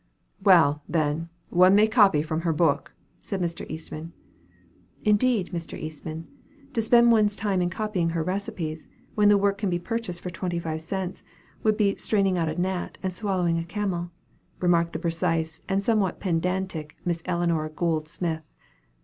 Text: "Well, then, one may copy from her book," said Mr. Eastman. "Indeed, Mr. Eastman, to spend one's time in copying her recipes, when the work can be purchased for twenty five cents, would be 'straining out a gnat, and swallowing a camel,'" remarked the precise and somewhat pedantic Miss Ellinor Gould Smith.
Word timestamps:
"Well, 0.43 0.81
then, 0.89 1.29
one 1.49 1.75
may 1.75 1.87
copy 1.87 2.23
from 2.23 2.41
her 2.41 2.53
book," 2.53 2.95
said 3.21 3.39
Mr. 3.39 3.69
Eastman. 3.69 4.13
"Indeed, 5.03 5.51
Mr. 5.53 5.77
Eastman, 5.77 6.25
to 6.73 6.81
spend 6.81 7.11
one's 7.11 7.35
time 7.35 7.61
in 7.61 7.69
copying 7.69 8.09
her 8.09 8.23
recipes, 8.23 8.87
when 9.13 9.29
the 9.29 9.37
work 9.37 9.59
can 9.59 9.69
be 9.69 9.77
purchased 9.77 10.21
for 10.21 10.31
twenty 10.31 10.57
five 10.57 10.81
cents, 10.81 11.21
would 11.61 11.77
be 11.77 11.95
'straining 11.97 12.35
out 12.35 12.49
a 12.49 12.59
gnat, 12.59 12.97
and 13.03 13.13
swallowing 13.13 13.59
a 13.59 13.63
camel,'" 13.63 14.09
remarked 14.59 14.93
the 14.93 14.97
precise 14.97 15.61
and 15.69 15.83
somewhat 15.83 16.19
pedantic 16.19 16.95
Miss 17.05 17.21
Ellinor 17.27 17.69
Gould 17.69 18.07
Smith. 18.07 18.41